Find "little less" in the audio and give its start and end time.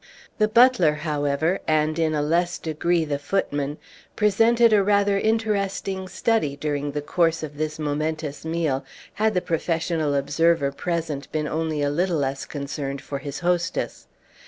11.91-12.45